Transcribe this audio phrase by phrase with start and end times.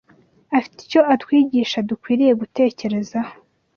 [0.57, 3.33] afite icyo atwigisha dukwiriye gutekerezaho